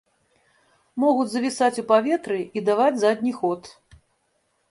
Могуць 1.03 1.27
завісаць 1.33 1.81
у 1.83 1.83
паветры 1.91 2.39
і 2.59 2.63
даваць 2.69 2.99
задні 3.05 3.37
ход. 3.43 3.61